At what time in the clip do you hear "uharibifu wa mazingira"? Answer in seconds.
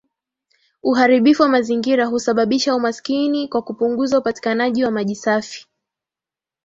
0.83-2.05